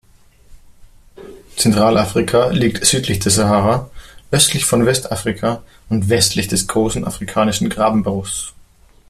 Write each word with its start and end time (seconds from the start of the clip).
Zentralafrika 1.57 2.47
liegt 2.47 2.83
südlich 2.87 3.19
der 3.19 3.31
Sahara, 3.31 3.91
östlich 4.31 4.65
von 4.65 4.87
Westafrika 4.87 5.61
und 5.89 6.09
westlich 6.09 6.47
des 6.47 6.67
Großen 6.67 7.05
Afrikanischen 7.05 7.69
Grabenbruchs. 7.69 8.51